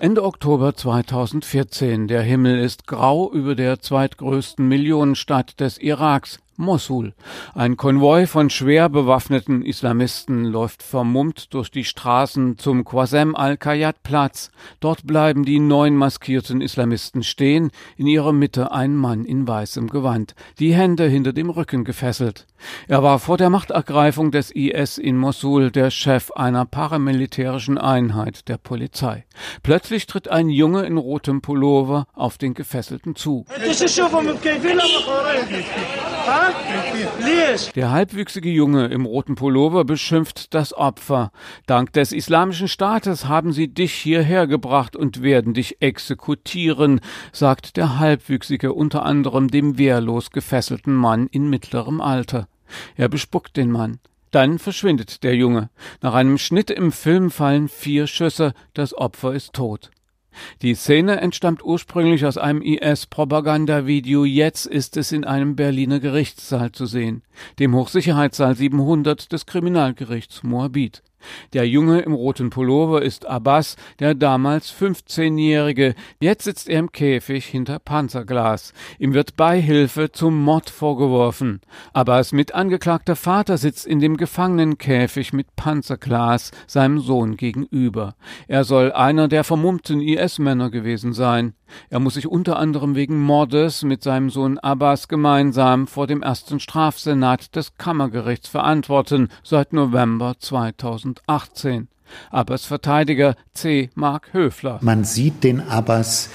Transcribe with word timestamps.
Ende 0.00 0.24
Oktober 0.24 0.74
2014. 0.74 2.08
Der 2.08 2.22
Himmel 2.22 2.58
ist 2.58 2.86
grau 2.86 3.30
über 3.30 3.54
der 3.54 3.80
zweitgrößten 3.80 4.66
Millionenstadt 4.66 5.60
des 5.60 5.76
Iraks, 5.76 6.38
Mosul. 6.56 7.12
Ein 7.54 7.76
Konvoi 7.76 8.26
von 8.26 8.48
schwer 8.48 8.88
bewaffneten 8.88 9.60
Islamisten 9.62 10.46
läuft 10.46 10.82
vermummt 10.82 11.52
durch 11.52 11.70
die 11.70 11.84
Straßen 11.84 12.56
zum 12.56 12.86
Qasem 12.86 13.36
al-Qayyad-Platz. 13.36 14.50
Dort 14.80 15.06
bleiben 15.06 15.44
die 15.44 15.60
neun 15.60 15.96
maskierten 15.96 16.62
Islamisten 16.62 17.22
stehen, 17.22 17.70
in 17.98 18.06
ihrer 18.06 18.32
Mitte 18.32 18.72
ein 18.72 18.96
Mann 18.96 19.26
in 19.26 19.46
weißem 19.46 19.90
Gewand, 19.90 20.34
die 20.58 20.72
Hände 20.72 21.08
hinter 21.08 21.34
dem 21.34 21.50
Rücken 21.50 21.84
gefesselt. 21.84 22.46
Er 22.88 23.02
war 23.02 23.18
vor 23.18 23.36
der 23.36 23.50
Machtergreifung 23.50 24.30
des 24.30 24.50
IS 24.50 24.98
in 24.98 25.16
Mosul 25.16 25.70
der 25.70 25.90
Chef 25.90 26.30
einer 26.32 26.64
paramilitärischen 26.64 27.78
Einheit 27.78 28.48
der 28.48 28.58
Polizei. 28.58 29.24
Plötzlich 29.62 30.06
tritt 30.06 30.28
ein 30.28 30.48
Junge 30.48 30.82
in 30.84 30.96
rotem 30.96 31.40
Pullover 31.40 32.06
auf 32.14 32.38
den 32.38 32.54
Gefesselten 32.54 33.16
zu. 33.16 33.44
Der 37.74 37.90
halbwüchsige 37.90 38.50
Junge 38.50 38.86
im 38.86 39.06
roten 39.06 39.34
Pullover 39.34 39.84
beschimpft 39.84 40.54
das 40.54 40.72
Opfer. 40.72 41.32
Dank 41.66 41.92
des 41.92 42.12
islamischen 42.12 42.68
Staates 42.68 43.26
haben 43.26 43.52
sie 43.52 43.68
dich 43.68 43.92
hierher 43.94 44.46
gebracht 44.46 44.96
und 44.96 45.22
werden 45.22 45.54
dich 45.54 45.80
exekutieren, 45.80 47.00
sagt 47.32 47.76
der 47.76 47.98
halbwüchsige 47.98 48.72
unter 48.72 49.04
anderem 49.04 49.48
dem 49.48 49.78
wehrlos 49.78 50.30
gefesselten 50.30 50.94
Mann 50.94 51.26
in 51.26 51.48
mittlerem 51.48 52.00
Alter. 52.00 52.49
Er 52.96 53.08
bespuckt 53.08 53.56
den 53.56 53.70
Mann. 53.70 53.98
Dann 54.30 54.58
verschwindet 54.58 55.24
der 55.24 55.34
Junge. 55.34 55.70
Nach 56.02 56.14
einem 56.14 56.38
Schnitt 56.38 56.70
im 56.70 56.92
Film 56.92 57.30
fallen 57.30 57.68
vier 57.68 58.06
Schüsse, 58.06 58.54
das 58.74 58.94
Opfer 58.94 59.32
ist 59.32 59.54
tot. 59.54 59.90
Die 60.62 60.74
Szene 60.74 61.20
entstammt 61.20 61.64
ursprünglich 61.64 62.24
aus 62.24 62.38
einem 62.38 62.62
IS-Propagandavideo, 62.62 64.24
jetzt 64.24 64.66
ist 64.66 64.96
es 64.96 65.10
in 65.10 65.24
einem 65.24 65.56
Berliner 65.56 65.98
Gerichtssaal 65.98 66.70
zu 66.70 66.86
sehen, 66.86 67.22
dem 67.58 67.74
Hochsicherheitssaal 67.74 68.54
700 68.54 69.32
des 69.32 69.46
Kriminalgerichts 69.46 70.44
Moabit. 70.44 71.02
Der 71.52 71.66
Junge 71.66 72.00
im 72.00 72.12
roten 72.12 72.50
Pullover 72.50 73.02
ist 73.02 73.26
Abbas, 73.26 73.76
der 73.98 74.14
damals 74.14 74.72
15-Jährige. 74.72 75.94
Jetzt 76.20 76.44
sitzt 76.44 76.68
er 76.68 76.80
im 76.80 76.92
Käfig 76.92 77.46
hinter 77.46 77.78
Panzerglas. 77.78 78.72
Ihm 78.98 79.14
wird 79.14 79.36
Beihilfe 79.36 80.12
zum 80.12 80.42
Mord 80.42 80.70
vorgeworfen. 80.70 81.60
Abbas 81.92 82.32
mitangeklagter 82.32 83.16
Vater 83.16 83.58
sitzt 83.58 83.86
in 83.86 84.00
dem 84.00 84.16
Gefangenenkäfig 84.16 85.32
mit 85.32 85.56
Panzerglas 85.56 86.50
seinem 86.66 87.00
Sohn 87.00 87.36
gegenüber. 87.36 88.14
Er 88.48 88.64
soll 88.64 88.92
einer 88.92 89.28
der 89.28 89.44
vermummten 89.44 90.00
IS-Männer 90.00 90.70
gewesen 90.70 91.12
sein. 91.12 91.54
Er 91.88 92.00
muss 92.00 92.14
sich 92.14 92.26
unter 92.26 92.58
anderem 92.58 92.94
wegen 92.94 93.18
Mordes 93.20 93.82
mit 93.82 94.02
seinem 94.02 94.30
Sohn 94.30 94.58
Abbas 94.58 95.08
gemeinsam 95.08 95.86
vor 95.86 96.06
dem 96.06 96.22
ersten 96.22 96.60
Strafsenat 96.60 97.54
des 97.56 97.76
Kammergerichts 97.76 98.48
verantworten 98.48 99.28
seit 99.42 99.72
November 99.72 100.34
2018. 100.38 101.88
Abbas 102.30 102.64
Verteidiger 102.64 103.36
C. 103.54 103.90
Mark 103.94 104.32
Höfler. 104.32 104.78
Man 104.82 105.04
sieht 105.04 105.44
den 105.44 105.60
Abbas 105.60 106.30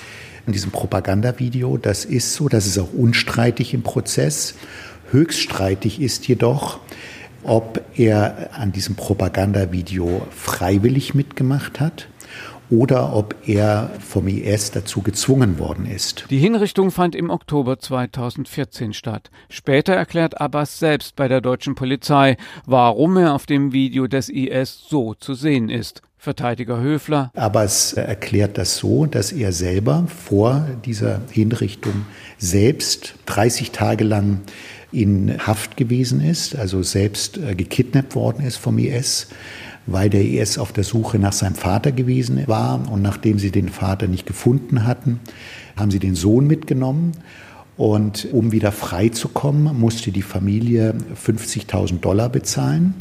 in 0.47 0.53
diesem 0.53 0.71
Propagandavideo. 0.71 1.77
Das 1.77 2.05
ist 2.05 2.33
so, 2.33 2.47
das 2.49 2.65
ist 2.65 2.77
auch 2.77 2.93
unstreitig 2.93 3.73
im 3.73 3.83
Prozess. 3.83 4.55
Höchststreitig 5.11 6.01
ist 6.01 6.27
jedoch, 6.27 6.79
ob 7.43 7.81
er 7.95 8.49
an 8.53 8.71
diesem 8.71 8.95
Propagandavideo 8.95 10.25
freiwillig 10.31 11.13
mitgemacht 11.13 11.79
hat 11.79 12.07
oder 12.69 13.13
ob 13.15 13.35
er 13.47 13.91
vom 13.99 14.27
IS 14.27 14.71
dazu 14.71 15.01
gezwungen 15.01 15.59
worden 15.59 15.85
ist. 15.85 16.25
Die 16.29 16.39
Hinrichtung 16.39 16.91
fand 16.91 17.15
im 17.15 17.29
Oktober 17.29 17.79
2014 17.79 18.93
statt. 18.93 19.29
Später 19.49 19.93
erklärt 19.93 20.39
Abbas 20.41 20.79
selbst 20.79 21.15
bei 21.15 21.27
der 21.27 21.41
deutschen 21.41 21.75
Polizei, 21.75 22.37
warum 22.65 23.17
er 23.17 23.33
auf 23.33 23.45
dem 23.45 23.71
Video 23.71 24.07
des 24.07 24.29
IS 24.29 24.85
so 24.87 25.13
zu 25.13 25.33
sehen 25.33 25.69
ist. 25.69 26.01
Verteidiger 26.17 26.81
Höfler. 26.81 27.29
Abbas 27.35 27.93
erklärt 27.93 28.57
das 28.57 28.77
so, 28.77 29.05
dass 29.05 29.31
er 29.31 29.51
selber 29.51 30.07
vor 30.07 30.67
dieser 30.83 31.21
Hinrichtung 31.29 32.07
selbst 32.39 33.13
30 33.27 33.69
Tage 33.69 34.03
lang 34.03 34.39
in 34.91 35.37
Haft 35.45 35.77
gewesen 35.77 36.21
ist, 36.21 36.55
also 36.55 36.81
selbst 36.81 37.37
äh, 37.37 37.53
gekidnappt 37.53 38.15
worden 38.15 38.43
ist 38.43 38.55
vom 38.55 38.79
IS 38.79 39.27
weil 39.88 40.09
der 40.09 40.23
IS 40.23 40.57
auf 40.57 40.72
der 40.73 40.84
Suche 40.84 41.19
nach 41.19 41.34
seinem 41.34 41.56
Vater 41.56 41.91
gewesen 41.91 42.47
war. 42.47 42.91
Und 42.91 43.01
nachdem 43.01 43.40
sie 43.40 43.51
den 43.51 43.69
Vater 43.69 44.07
nicht 44.07 44.25
gefunden 44.25 44.85
hatten, 44.85 45.19
haben 45.75 45.91
sie 45.91 46.00
den 46.00 46.16
Sohn 46.16 46.47
mitgenommen. 46.47 47.12
Und 47.78 48.29
um 48.31 48.51
wieder 48.51 48.72
frei 48.72 49.09
zu 49.09 49.28
kommen, 49.28 49.79
musste 49.79 50.12
die 50.12 50.22
Familie 50.22 50.96
50.000 51.25 52.00
Dollar 52.00 52.29
bezahlen. 52.29 52.94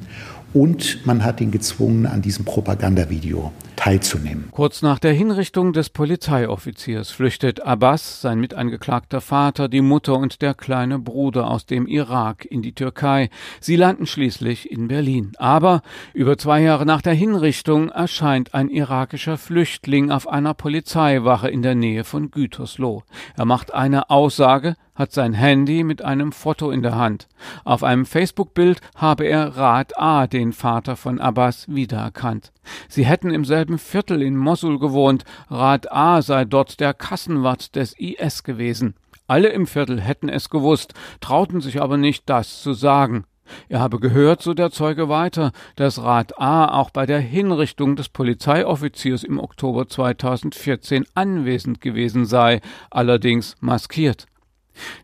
Und 0.54 1.04
man 1.04 1.24
hat 1.24 1.40
ihn 1.40 1.50
gezwungen, 1.50 2.06
an 2.06 2.22
diesem 2.22 2.44
Propagandavideo 2.44 3.52
teilzunehmen. 3.74 4.48
Kurz 4.52 4.82
nach 4.82 5.00
der 5.00 5.12
Hinrichtung 5.12 5.72
des 5.72 5.90
Polizeioffiziers 5.90 7.10
flüchtet 7.10 7.60
Abbas, 7.60 8.20
sein 8.20 8.38
mitangeklagter 8.38 9.20
Vater, 9.20 9.68
die 9.68 9.80
Mutter 9.80 10.16
und 10.16 10.42
der 10.42 10.54
kleine 10.54 11.00
Bruder 11.00 11.50
aus 11.50 11.66
dem 11.66 11.88
Irak 11.88 12.44
in 12.44 12.62
die 12.62 12.72
Türkei. 12.72 13.30
Sie 13.60 13.74
landen 13.74 14.06
schließlich 14.06 14.70
in 14.70 14.86
Berlin. 14.86 15.32
Aber 15.38 15.82
über 16.12 16.38
zwei 16.38 16.62
Jahre 16.62 16.86
nach 16.86 17.02
der 17.02 17.14
Hinrichtung 17.14 17.88
erscheint 17.88 18.54
ein 18.54 18.70
irakischer 18.70 19.38
Flüchtling 19.38 20.12
auf 20.12 20.28
einer 20.28 20.54
Polizeiwache 20.54 21.48
in 21.48 21.62
der 21.62 21.74
Nähe 21.74 22.04
von 22.04 22.30
Gütersloh. 22.30 23.02
Er 23.36 23.44
macht 23.44 23.74
eine 23.74 24.08
Aussage, 24.08 24.76
hat 24.94 25.12
sein 25.12 25.34
Handy 25.34 25.84
mit 25.84 26.02
einem 26.02 26.32
Foto 26.32 26.70
in 26.70 26.82
der 26.82 26.96
Hand. 26.96 27.28
Auf 27.64 27.82
einem 27.82 28.06
Facebook-Bild 28.06 28.80
habe 28.94 29.24
er 29.24 29.56
Rat 29.56 29.98
A, 29.98 30.26
den 30.26 30.52
Vater 30.52 30.96
von 30.96 31.20
Abbas, 31.20 31.66
wiedererkannt. 31.68 32.52
Sie 32.88 33.04
hätten 33.04 33.30
im 33.30 33.44
selben 33.44 33.78
Viertel 33.78 34.22
in 34.22 34.36
Mosul 34.36 34.78
gewohnt. 34.78 35.24
Rat 35.50 35.90
A 35.90 36.22
sei 36.22 36.44
dort 36.44 36.80
der 36.80 36.94
Kassenwart 36.94 37.74
des 37.76 37.94
IS 37.98 38.44
gewesen. 38.44 38.94
Alle 39.26 39.48
im 39.48 39.66
Viertel 39.66 40.00
hätten 40.00 40.28
es 40.28 40.50
gewusst, 40.50 40.94
trauten 41.20 41.60
sich 41.60 41.80
aber 41.80 41.96
nicht, 41.96 42.28
das 42.28 42.62
zu 42.62 42.72
sagen. 42.72 43.24
Er 43.68 43.80
habe 43.80 44.00
gehört, 44.00 44.42
so 44.42 44.54
der 44.54 44.70
Zeuge 44.70 45.08
weiter, 45.08 45.52
dass 45.76 46.02
Rat 46.02 46.38
A 46.38 46.78
auch 46.78 46.90
bei 46.90 47.06
der 47.06 47.20
Hinrichtung 47.20 47.96
des 47.96 48.08
Polizeioffiziers 48.08 49.22
im 49.22 49.38
Oktober 49.38 49.88
2014 49.88 51.04
anwesend 51.14 51.80
gewesen 51.80 52.24
sei, 52.26 52.60
allerdings 52.90 53.56
maskiert. 53.60 54.26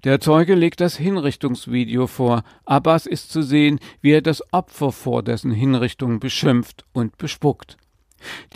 Der 0.04 0.20
Zeuge 0.20 0.54
legt 0.54 0.80
das 0.80 0.96
Hinrichtungsvideo 0.96 2.06
vor. 2.06 2.42
Abbas 2.64 3.06
ist 3.06 3.30
zu 3.30 3.42
sehen, 3.42 3.78
wie 4.00 4.12
er 4.12 4.22
das 4.22 4.42
Opfer 4.52 4.92
vor 4.92 5.22
dessen 5.22 5.52
Hinrichtung 5.52 6.20
beschimpft 6.20 6.84
und 6.92 7.18
bespuckt. 7.18 7.76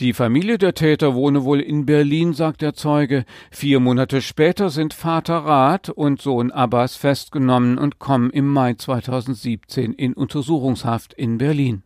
Die 0.01 0.13
Familie 0.13 0.59
der 0.59 0.75
Täter 0.75 1.15
wohne 1.15 1.45
wohl 1.45 1.61
in 1.61 1.87
Berlin, 1.87 2.35
sagt 2.35 2.61
der 2.63 2.75
Zeuge. 2.75 3.25
Vier 3.51 3.81
Monate 3.81 4.21
später 4.21 4.71
sind 4.71 4.93
Vater 4.93 5.39
Rath 5.39 5.89
und 5.89 6.21
Sohn 6.21 6.51
Abbas 6.51 6.97
festgenommen 6.97 7.79
und 7.79 7.99
kommen 7.99 8.31
im 8.31 8.47
Mai 8.53 8.75
2017 8.75 9.95
in 9.95 10.13
Untersuchungshaft 10.13 11.15
in 11.15 11.39
Berlin. 11.39 11.83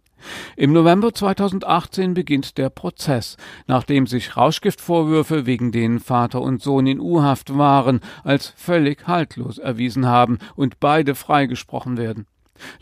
Im 0.57 0.73
November 0.73 1.13
2018 1.13 2.15
beginnt 2.15 2.59
der 2.59 2.71
Prozess, 2.71 3.37
nachdem 3.67 4.07
sich 4.07 4.37
Rauschgiftvorwürfe, 4.37 5.47
wegen 5.47 5.73
denen 5.73 6.01
Vater 6.01 6.41
und 6.41 6.63
Sohn 6.63 6.87
in 6.87 7.01
U-Haft 7.01 7.57
waren, 7.57 8.01
als 8.25 8.53
völlig 8.57 9.07
haltlos 9.07 9.59
erwiesen 9.59 10.07
haben 10.07 10.39
und 10.57 10.81
beide 10.81 11.15
freigesprochen 11.15 11.97
werden. 11.97 12.27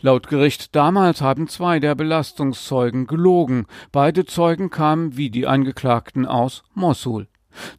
Laut 0.01 0.27
Gericht 0.27 0.75
damals 0.75 1.21
haben 1.21 1.47
zwei 1.47 1.79
der 1.79 1.95
Belastungszeugen 1.95 3.07
gelogen. 3.07 3.67
Beide 3.91 4.25
Zeugen 4.25 4.69
kamen 4.69 5.17
wie 5.17 5.29
die 5.29 5.45
Angeklagten 5.47 6.25
aus 6.25 6.63
Mosul. 6.73 7.27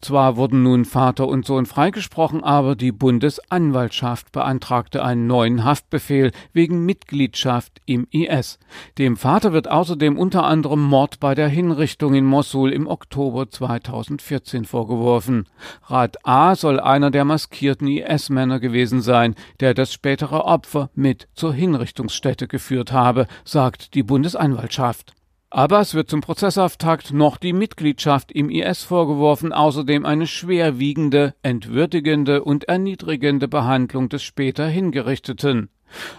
Zwar 0.00 0.36
wurden 0.36 0.62
nun 0.62 0.84
Vater 0.84 1.28
und 1.28 1.46
Sohn 1.46 1.66
freigesprochen, 1.66 2.42
aber 2.42 2.76
die 2.76 2.92
Bundesanwaltschaft 2.92 4.32
beantragte 4.32 5.04
einen 5.04 5.26
neuen 5.26 5.64
Haftbefehl 5.64 6.32
wegen 6.52 6.84
Mitgliedschaft 6.84 7.80
im 7.86 8.06
IS. 8.10 8.58
Dem 8.98 9.16
Vater 9.16 9.52
wird 9.52 9.70
außerdem 9.70 10.18
unter 10.18 10.44
anderem 10.44 10.82
Mord 10.82 11.20
bei 11.20 11.34
der 11.34 11.48
Hinrichtung 11.48 12.14
in 12.14 12.24
Mosul 12.24 12.72
im 12.72 12.86
Oktober 12.86 13.50
2014 13.50 14.64
vorgeworfen. 14.64 15.46
Rat 15.86 16.16
A 16.24 16.54
soll 16.54 16.80
einer 16.80 17.10
der 17.10 17.24
maskierten 17.24 17.88
IS-Männer 17.88 18.60
gewesen 18.60 19.00
sein, 19.00 19.34
der 19.60 19.74
das 19.74 19.92
spätere 19.92 20.44
Opfer 20.44 20.90
mit 20.94 21.28
zur 21.34 21.52
Hinrichtungsstätte 21.52 22.48
geführt 22.48 22.92
habe, 22.92 23.26
sagt 23.44 23.94
die 23.94 24.02
Bundesanwaltschaft. 24.02 25.14
Abbas 25.50 25.94
wird 25.94 26.10
zum 26.10 26.20
Prozessauftakt 26.20 27.14
noch 27.14 27.38
die 27.38 27.54
Mitgliedschaft 27.54 28.32
im 28.32 28.50
IS 28.50 28.82
vorgeworfen, 28.84 29.54
außerdem 29.54 30.04
eine 30.04 30.26
schwerwiegende, 30.26 31.34
entwürdigende 31.42 32.44
und 32.44 32.64
erniedrigende 32.64 33.48
Behandlung 33.48 34.10
des 34.10 34.22
später 34.22 34.66
Hingerichteten. 34.66 35.70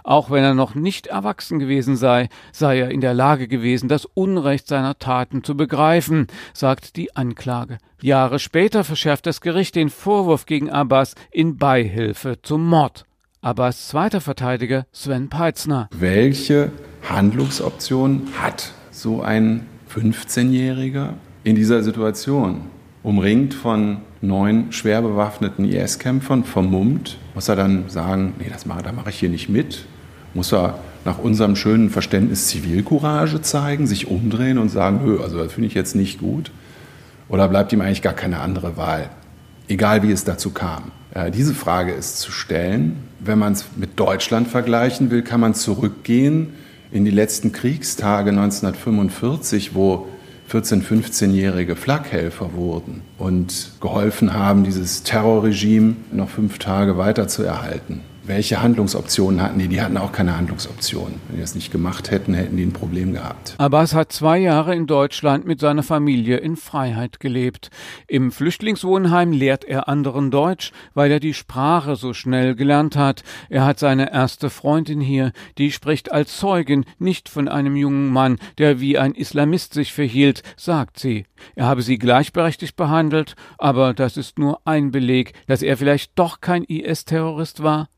Auch 0.03 0.31
wenn 0.31 0.43
er 0.43 0.55
noch 0.55 0.73
nicht 0.73 1.05
erwachsen 1.05 1.59
gewesen 1.59 1.95
sei, 1.95 2.29
sei 2.51 2.79
er 2.79 2.89
in 2.89 3.01
der 3.01 3.13
Lage 3.13 3.47
gewesen, 3.47 3.87
das 3.87 4.05
Unrecht 4.05 4.67
seiner 4.67 4.97
Taten 4.97 5.43
zu 5.43 5.55
begreifen, 5.55 6.25
sagt 6.55 6.95
die 6.95 7.15
Anklage. 7.15 7.77
Jahre 8.01 8.39
später 8.39 8.83
verschärft 8.83 9.27
das 9.27 9.41
Gericht 9.41 9.75
den 9.75 9.91
Vorwurf 9.91 10.47
gegen 10.47 10.71
Abbas 10.71 11.13
in 11.29 11.57
Beihilfe 11.57 12.41
zum 12.41 12.65
Mord. 12.65 13.05
Abbas 13.41 13.89
zweiter 13.89 14.21
Verteidiger 14.21 14.87
Sven 14.91 15.29
Peitzner. 15.29 15.87
Welche 15.91 16.71
Handlungsoption 17.07 18.27
hat 18.41 18.73
so 19.01 19.21
ein 19.21 19.65
15-Jähriger 19.93 21.13
in 21.45 21.55
dieser 21.55 21.83
Situation, 21.83 22.63
umringt 23.01 23.53
von 23.53 23.99
neun 24.21 24.73
schwer 24.73 25.01
bewaffneten 25.01 25.63
IS-Kämpfern, 25.63 26.43
vermummt, 26.43 27.17
muss 27.33 27.47
er 27.47 27.55
dann 27.55 27.87
sagen, 27.87 28.33
nee, 28.39 28.49
das 28.51 28.65
mache, 28.65 28.83
da 28.83 28.91
mache 28.91 29.09
ich 29.09 29.19
hier 29.19 29.29
nicht 29.29 29.47
mit? 29.47 29.85
Muss 30.33 30.51
er 30.51 30.79
nach 31.05 31.17
unserem 31.17 31.55
schönen 31.55 31.89
Verständnis 31.89 32.47
Zivilcourage 32.47 33.41
zeigen, 33.41 33.87
sich 33.87 34.07
umdrehen 34.07 34.57
und 34.57 34.67
sagen, 34.67 34.99
nö, 35.05 35.21
also 35.21 35.37
das 35.37 35.53
finde 35.53 35.67
ich 35.67 35.73
jetzt 35.73 35.95
nicht 35.95 36.19
gut? 36.19 36.51
Oder 37.29 37.47
bleibt 37.47 37.71
ihm 37.71 37.79
eigentlich 37.79 38.01
gar 38.01 38.13
keine 38.13 38.41
andere 38.41 38.75
Wahl? 38.75 39.09
Egal 39.69 40.03
wie 40.03 40.11
es 40.11 40.25
dazu 40.25 40.49
kam. 40.49 40.91
Äh, 41.13 41.31
diese 41.31 41.53
Frage 41.53 41.93
ist 41.93 42.19
zu 42.19 42.31
stellen. 42.31 42.97
Wenn 43.19 43.39
man 43.39 43.53
es 43.53 43.65
mit 43.77 43.97
Deutschland 43.97 44.49
vergleichen 44.49 45.09
will, 45.09 45.21
kann 45.21 45.39
man 45.39 45.53
zurückgehen 45.53 46.49
in 46.91 47.05
die 47.05 47.11
letzten 47.11 47.51
Kriegstage 47.51 48.31
1945, 48.31 49.75
wo 49.75 50.07
14-, 50.51 50.83
15-jährige 50.83 51.75
Flakhelfer 51.75 52.53
wurden 52.53 53.01
und 53.17 53.71
geholfen 53.81 54.33
haben, 54.33 54.63
dieses 54.63 55.03
Terrorregime 55.03 55.95
noch 56.11 56.29
fünf 56.29 56.57
Tage 56.57 56.97
weiter 56.97 57.27
zu 57.27 57.43
erhalten 57.43 58.01
welche 58.29 58.61
Handlungsoptionen 58.61 59.41
hatten 59.41 59.57
die? 59.57 59.67
Die 59.67 59.81
hatten 59.81 59.97
auch 59.97 60.11
keine 60.11 60.37
Handlungsoptionen. 60.37 61.19
Wenn 61.27 61.37
die 61.37 61.41
das 61.41 61.55
nicht 61.55 61.71
gemacht 61.71 62.11
hätten, 62.11 62.35
hätten 62.35 62.55
die 62.57 62.63
ein 62.63 62.73
Problem 62.73 63.11
gehabt. 63.13 63.55
Abbas 63.57 63.95
hat 63.95 64.11
zwei 64.11 64.37
Jahre 64.37 64.75
in 64.75 64.85
Deutschland 64.85 65.45
mit 65.45 65.59
seiner 65.59 65.81
Familie 65.81 66.37
in 66.37 66.55
Freiheit 66.55 67.19
gelebt. 67.19 67.71
Im 68.07 68.31
Flüchtlingswohnheim 68.31 69.31
lehrt 69.31 69.65
er 69.65 69.89
anderen 69.89 70.29
Deutsch, 70.29 70.71
weil 70.93 71.11
er 71.11 71.19
die 71.19 71.33
Sprache 71.33 71.95
so 71.95 72.13
schnell 72.13 72.53
gelernt 72.55 72.95
hat. 72.95 73.23
Er 73.49 73.65
hat 73.65 73.79
seine 73.79 74.13
erste 74.13 74.51
Freundin 74.51 75.01
hier, 75.01 75.31
die 75.57 75.71
spricht 75.71 76.11
als 76.11 76.37
Zeugin 76.37 76.85
nicht 76.99 77.29
von 77.29 77.47
einem 77.47 77.75
jungen 77.75 78.09
Mann, 78.09 78.37
der 78.59 78.79
wie 78.79 78.99
ein 78.99 79.15
Islamist 79.15 79.73
sich 79.73 79.91
verhielt, 79.91 80.43
sagt 80.55 80.99
sie. 80.99 81.25
Er 81.55 81.65
habe 81.65 81.81
sie 81.81 81.97
gleichberechtigt 81.97 82.75
behandelt, 82.75 83.35
aber 83.57 83.95
das 83.95 84.17
ist 84.17 84.37
nur 84.37 84.61
ein 84.65 84.91
Beleg, 84.91 85.33
dass 85.47 85.63
er 85.63 85.77
vielleicht 85.77 86.11
doch 86.13 86.41
kein 86.41 86.63
IS-Terrorist 86.63 87.63
war. 87.63 87.89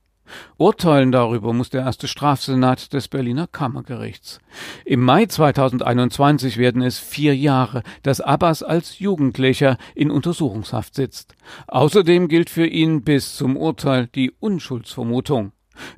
Urteilen 0.57 1.11
darüber 1.11 1.53
muss 1.53 1.69
der 1.69 1.81
erste 1.81 2.07
Strafsenat 2.07 2.93
des 2.93 3.07
Berliner 3.07 3.47
Kammergerichts. 3.47 4.39
Im 4.85 5.01
Mai 5.01 5.25
2021 5.25 6.57
werden 6.57 6.81
es 6.81 6.99
vier 6.99 7.35
Jahre, 7.35 7.83
dass 8.03 8.21
Abbas 8.21 8.63
als 8.63 8.99
Jugendlicher 8.99 9.77
in 9.95 10.11
Untersuchungshaft 10.11 10.95
sitzt. 10.95 11.35
Außerdem 11.67 12.27
gilt 12.27 12.49
für 12.49 12.67
ihn 12.67 13.03
bis 13.03 13.35
zum 13.35 13.57
Urteil 13.57 14.07
die 14.07 14.31
Unschuldsvermutung. 14.39 15.51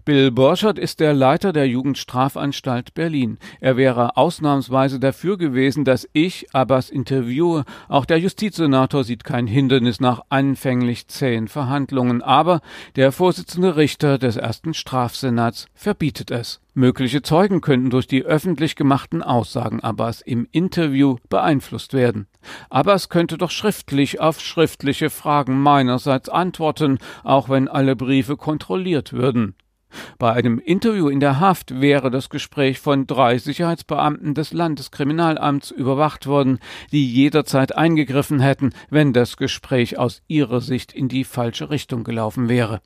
Bill 0.05 0.31
Borschert 0.31 0.79
ist 0.79 0.99
der 0.99 1.13
Leiter 1.13 1.53
der 1.53 1.67
Jugendstrafanstalt 1.67 2.93
Berlin. 2.93 3.37
Er 3.59 3.77
wäre 3.77 4.17
ausnahmsweise 4.17 4.99
dafür 4.99 5.37
gewesen, 5.37 5.85
dass 5.85 6.07
ich 6.13 6.53
Abbas 6.53 6.89
interviewe. 6.89 7.65
Auch 7.87 8.05
der 8.05 8.19
Justizsenator 8.19 9.03
sieht 9.03 9.23
kein 9.23 9.47
Hindernis 9.47 9.99
nach 9.99 10.21
anfänglich 10.29 11.07
zähen 11.07 11.47
Verhandlungen. 11.47 12.21
Aber 12.21 12.61
der 12.95 13.11
Vorsitzende 13.11 13.75
Richter 13.75 14.17
des 14.17 14.35
ersten 14.35 14.73
Strafsenats 14.73 15.67
verbietet 15.73 16.31
es. 16.31 16.62
Mögliche 16.75 17.21
Zeugen 17.21 17.61
könnten 17.61 17.91
durch 17.91 18.07
die 18.07 18.23
öffentlich 18.23 18.75
gemachten 18.75 19.21
Aussagen 19.21 19.81
Abbas 19.81 20.21
im 20.21 20.47
Interview 20.51 21.17
beeinflusst 21.29 21.93
werden. 21.93 22.25
Abbas 22.71 23.09
könnte 23.09 23.37
doch 23.37 23.51
schriftlich 23.51 24.19
auf 24.19 24.39
schriftliche 24.39 25.11
Fragen 25.11 25.61
meinerseits 25.61 26.29
antworten, 26.29 26.97
auch 27.23 27.47
wenn 27.47 27.67
alle 27.67 27.95
Briefe 27.95 28.37
kontrolliert 28.37 29.13
würden. 29.13 29.55
Bei 30.17 30.33
einem 30.33 30.57
Interview 30.57 31.09
in 31.09 31.19
der 31.19 31.39
Haft 31.39 31.79
wäre 31.79 32.09
das 32.09 32.29
Gespräch 32.29 32.79
von 32.79 33.05
drei 33.05 33.37
Sicherheitsbeamten 33.37 34.33
des 34.33 34.51
Landeskriminalamts 34.51 35.69
überwacht 35.69 36.25
worden, 36.25 36.57
die 36.91 37.07
jederzeit 37.07 37.75
eingegriffen 37.75 38.39
hätten, 38.39 38.71
wenn 38.89 39.13
das 39.13 39.37
Gespräch 39.37 39.99
aus 39.99 40.23
ihrer 40.27 40.61
Sicht 40.61 40.91
in 40.91 41.07
die 41.07 41.23
falsche 41.23 41.69
Richtung 41.69 42.03
gelaufen 42.03 42.49
wäre. 42.49 42.81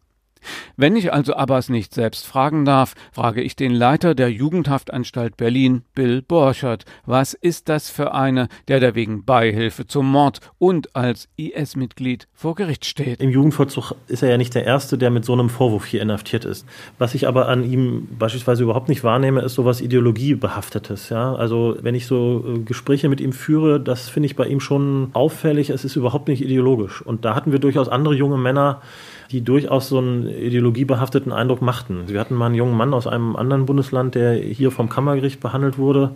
Wenn 0.76 0.96
ich 0.96 1.14
also 1.14 1.34
Abbas 1.34 1.70
nicht 1.70 1.94
selbst 1.94 2.28
fragen 2.28 2.66
darf, 2.66 2.94
frage 3.12 3.42
ich 3.42 3.56
den 3.56 3.74
Leiter 3.74 4.16
der 4.16 4.32
Jugendhaftanstalt 4.32 5.38
Berlin, 5.38 5.84
Bill 5.96 6.22
Borchert. 6.22 6.86
Was 7.06 7.34
ist 7.34 7.70
das 7.70 7.90
für 7.90 8.14
eine, 8.14 8.48
der 8.68 8.80
da 8.80 8.96
wegen 8.96 9.26
Beihilfe 9.26 9.88
zum 9.88 10.12
Mord 10.12 10.40
und 10.60 10.96
als 10.96 11.30
IS-Mitglied 11.38 12.28
vor 12.34 12.56
Gericht 12.56 12.86
steht? 12.86 13.20
Im 13.20 13.30
Jugendvollzug 13.30 13.96
ist 14.08 14.24
er 14.24 14.30
ja 14.30 14.38
nicht 14.38 14.54
der 14.56 14.66
Erste, 14.66 14.98
der 14.98 15.10
mit 15.10 15.26
so 15.26 15.34
einem 15.34 15.50
Vorwurf 15.50 15.86
hier 15.86 16.02
inhaftiert 16.02 16.46
ist. 16.46 16.66
Was 16.98 17.16
ich 17.16 17.28
aber 17.28 17.48
an 17.48 17.64
ihm 17.64 18.08
beispielsweise 18.18 18.64
überhaupt 18.64 18.90
nicht 18.90 19.04
wahrnehme, 19.04 19.42
ist 19.42 19.56
sowas 19.56 19.82
Ideologiebehaftetes. 19.82 21.10
Ja? 21.10 21.34
Also 21.36 21.78
wenn 21.82 21.96
ich 21.96 22.08
so 22.08 22.44
äh, 22.48 22.60
Gespräche 22.60 23.10
mit 23.10 23.22
ihm 23.22 23.34
führe, 23.34 23.80
das 23.80 24.10
finde 24.10 24.28
ich 24.28 24.36
bei 24.36 24.48
ihm 24.48 24.60
schon 24.60 25.10
auffällig. 25.14 25.70
Es 25.70 25.86
ist 25.86 25.96
überhaupt 25.96 26.28
nicht 26.28 26.44
ideologisch. 26.44 27.02
Und 27.02 27.26
da 27.26 27.36
hatten 27.36 27.52
wir 27.52 27.60
durchaus 27.60 27.90
andere 27.90 28.16
junge 28.16 28.38
Männer, 28.38 28.82
die 29.32 29.42
durchaus 29.42 29.90
so 29.90 29.98
einen 29.98 30.28
ideologiebehafteten 30.28 31.32
Eindruck 31.32 31.62
machten. 31.62 32.08
Wir 32.08 32.20
hatten 32.20 32.36
mal 32.36 32.48
einen 32.48 32.56
jungen 32.56 32.78
Mann 32.78 32.94
aus 32.94 33.08
einem 33.08 33.36
anderen 33.36 33.66
Bundesland, 33.66 34.16
der 34.16 34.34
hier 34.34 34.72
vom 34.72 34.90
Kammergericht 34.90 35.40
behandelt 35.40 35.78
wurde. 35.78 36.12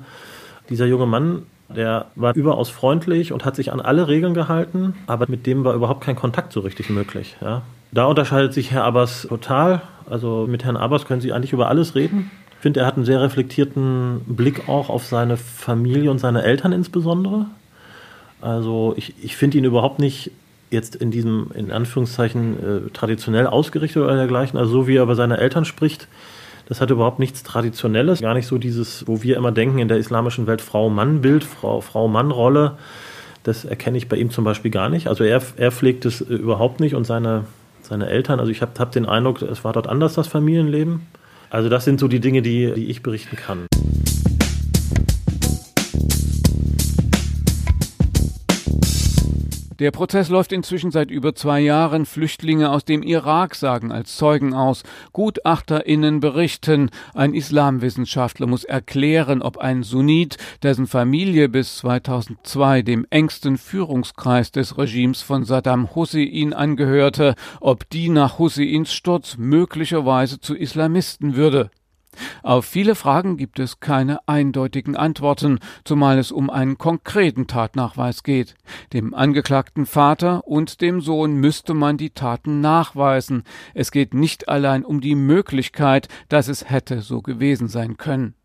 Dieser 0.70 0.86
junge 0.86 1.06
Mann, 1.06 1.44
der 1.70 2.06
war 2.16 2.36
überaus 2.36 2.70
freundlich 2.70 3.34
und 3.34 3.46
hat 3.46 3.56
sich 3.56 3.72
an 3.72 3.82
alle 3.82 4.08
Regeln 4.08 4.34
gehalten, 4.34 4.94
aber 5.08 5.26
mit 5.28 5.46
dem 5.46 5.64
war 5.64 5.74
überhaupt 5.74 6.02
kein 6.02 6.16
Kontakt 6.16 6.54
so 6.54 6.62
richtig 6.62 6.90
möglich. 6.90 7.36
Ja. 7.42 7.64
Da 7.92 8.06
unterscheidet 8.06 8.54
sich 8.54 8.72
Herr 8.72 8.86
Abbas 8.86 9.28
total. 9.28 9.82
Also 10.10 10.48
mit 10.50 10.64
Herrn 10.64 10.78
Abbas 10.78 11.06
können 11.06 11.22
Sie 11.22 11.34
eigentlich 11.34 11.54
über 11.54 11.68
alles 11.68 11.96
reden. 11.96 12.32
Ich 12.52 12.58
finde, 12.62 12.82
er 12.82 12.86
hat 12.86 12.96
einen 12.96 13.06
sehr 13.06 13.22
reflektierten 13.22 14.22
Blick 14.28 14.70
auch 14.70 14.90
auf 14.90 15.06
seine 15.06 15.36
Familie 15.36 16.12
und 16.12 16.20
seine 16.20 16.44
Eltern 16.44 16.72
insbesondere. 16.72 17.48
Also 18.40 18.94
ich, 18.98 19.16
ich 19.22 19.36
finde 19.36 19.58
ihn 19.58 19.66
überhaupt 19.66 20.00
nicht 20.00 20.32
jetzt 20.72 20.96
in 20.96 21.12
diesem, 21.12 21.52
in 21.54 21.72
Anführungszeichen, 21.72 22.88
äh, 22.88 22.90
traditionell 22.92 23.46
ausgerichtet 23.46 24.02
oder 24.02 24.16
dergleichen, 24.16 24.58
also 24.58 24.72
so 24.72 24.88
wie 24.88 24.96
er 24.96 25.04
über 25.04 25.16
seine 25.16 25.38
Eltern 25.38 25.66
spricht, 25.66 26.08
das 26.68 26.80
hat 26.80 26.90
überhaupt 26.90 27.20
nichts 27.20 27.44
Traditionelles, 27.44 28.22
gar 28.22 28.34
nicht 28.34 28.48
so 28.48 28.58
dieses, 28.58 29.06
wo 29.08 29.22
wir 29.22 29.36
immer 29.36 29.52
denken 29.52 29.80
in 29.80 29.90
der 29.90 29.98
islamischen 29.98 30.48
Welt 30.48 30.62
Frau-Mann-Bild, 30.62 31.44
Frau-Mann-Rolle. 31.44 32.78
Das 33.44 33.66
erkenne 33.66 33.98
ich 33.98 34.08
bei 34.08 34.16
ihm 34.16 34.30
zum 34.30 34.46
Beispiel 34.46 34.72
gar 34.72 34.88
nicht. 34.88 35.08
Also 35.08 35.24
er, 35.24 35.42
er 35.58 35.72
pflegt 35.72 36.06
es 36.06 36.22
äh, 36.22 36.34
überhaupt 36.34 36.80
nicht 36.80 36.96
und 36.96 37.06
seine, 37.06 37.44
seine 37.82 38.08
Eltern, 38.08 38.40
also 38.40 38.52
ich 38.52 38.62
habe 38.62 38.72
hab 38.80 38.92
den 38.94 39.06
Eindruck, 39.06 39.42
es 39.42 39.64
war 39.64 39.74
dort 39.74 39.88
anders, 39.88 40.14
das 40.14 40.28
Familienleben. 40.28 41.02
Also 41.50 41.68
das 41.68 41.84
sind 41.84 42.00
so 42.00 42.08
die 42.08 42.22
Dinge, 42.22 42.42
die, 42.42 42.72
die 42.74 42.90
ich 42.90 43.04
berichten 43.04 43.36
kann. 43.36 43.68
Der 49.82 49.90
Prozess 49.90 50.30
läuft 50.30 50.52
inzwischen 50.52 50.92
seit 50.92 51.10
über 51.10 51.34
zwei 51.34 51.60
Jahren. 51.60 52.06
Flüchtlinge 52.06 52.70
aus 52.70 52.86
dem 52.86 53.02
Irak 53.02 53.56
sagen 53.56 53.92
als 53.92 54.16
Zeugen 54.16 54.54
aus. 54.54 54.84
GutachterInnen 55.12 56.20
berichten. 56.20 56.92
Ein 57.16 57.34
Islamwissenschaftler 57.34 58.46
muss 58.46 58.64
erklären, 58.64 59.42
ob 59.42 59.58
ein 59.58 59.82
Sunnit, 59.82 60.38
dessen 60.62 60.86
Familie 60.86 61.50
bis 61.50 61.78
2002 61.78 62.84
dem 62.84 63.08
engsten 63.10 63.58
Führungskreis 63.58 64.52
des 64.52 64.78
Regimes 64.78 65.24
von 65.24 65.46
Saddam 65.46 65.96
Hussein 65.96 66.54
angehörte, 66.54 67.34
ob 67.60 67.90
die 67.90 68.10
nach 68.10 68.38
Husseins 68.38 68.94
Sturz 68.94 69.38
möglicherweise 69.40 70.40
zu 70.40 70.56
Islamisten 70.56 71.36
würde. 71.36 71.72
Auf 72.44 72.66
viele 72.66 72.96
Fragen 72.96 73.38
gibt 73.38 73.60
es 73.60 73.80
keine 73.80 74.28
eindeutigen 74.28 74.96
Antworten, 74.96 75.60
zumal 75.84 76.18
es 76.18 76.32
um 76.32 76.50
einen 76.50 76.78
konkreten 76.78 77.48
Tatnachweis 77.48 78.24
geht. 78.24 78.56
Dem 78.94 79.14
angeklagten 79.14 79.86
Vater 79.86 80.48
und 80.48 80.82
dem 80.82 81.02
Sohn 81.02 81.36
müsste 81.36 81.74
man 81.74 81.98
die 81.98 82.10
Taten 82.10 82.60
nachweisen. 82.62 83.44
Es 83.74 83.92
geht 83.92 84.14
nicht 84.14 84.50
allein 84.50 84.84
um 84.84 85.02
die 85.02 85.16
Möglichkeit, 85.16 86.08
dass 86.30 86.48
es 86.48 86.70
hätte 86.70 87.02
so 87.02 87.22
gewesen 87.22 87.68
sein 87.68 87.98
können. 87.98 88.36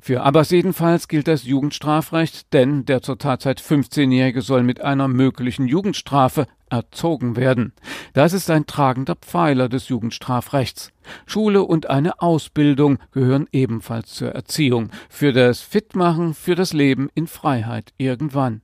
Für 0.00 0.22
Abbas 0.22 0.50
jedenfalls 0.50 1.08
gilt 1.08 1.28
das 1.28 1.44
Jugendstrafrecht, 1.44 2.52
denn 2.52 2.86
der 2.86 3.02
zur 3.02 3.18
Tatzeit 3.18 3.60
15-Jährige 3.60 4.40
soll 4.40 4.62
mit 4.62 4.80
einer 4.80 5.08
möglichen 5.08 5.66
Jugendstrafe 5.66 6.46
erzogen 6.70 7.36
werden. 7.36 7.72
Das 8.12 8.32
ist 8.32 8.50
ein 8.50 8.66
tragender 8.66 9.16
Pfeiler 9.16 9.68
des 9.68 9.88
Jugendstrafrechts. 9.88 10.90
Schule 11.26 11.62
und 11.62 11.88
eine 11.90 12.20
Ausbildung 12.20 12.98
gehören 13.12 13.46
ebenfalls 13.52 14.14
zur 14.14 14.32
Erziehung, 14.32 14.90
für 15.08 15.32
das 15.32 15.60
Fitmachen, 15.60 16.34
für 16.34 16.54
das 16.54 16.72
Leben 16.72 17.08
in 17.14 17.26
Freiheit 17.26 17.92
irgendwann. 17.96 18.62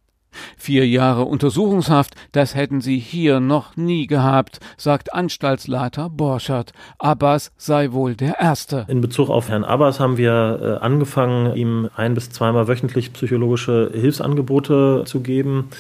Vier 0.56 0.86
Jahre 0.86 1.24
Untersuchungshaft, 1.24 2.14
das 2.32 2.54
hätten 2.54 2.80
sie 2.80 2.98
hier 2.98 3.40
noch 3.40 3.76
nie 3.76 4.06
gehabt, 4.06 4.60
sagt 4.76 5.14
Anstaltsleiter 5.14 6.10
Borschert. 6.10 6.72
Abbas 6.98 7.52
sei 7.56 7.92
wohl 7.92 8.14
der 8.14 8.40
Erste. 8.40 8.84
In 8.88 9.00
Bezug 9.00 9.30
auf 9.30 9.48
Herrn 9.48 9.64
Abbas 9.64 10.00
haben 10.00 10.16
wir 10.16 10.78
äh, 10.80 10.84
angefangen, 10.84 11.54
ihm 11.56 11.88
ein 11.96 12.14
bis 12.14 12.30
zweimal 12.30 12.68
wöchentlich 12.68 13.12
psychologische 13.12 13.90
Hilfsangebote 13.92 15.04
zu 15.06 15.20
geben. 15.20 15.70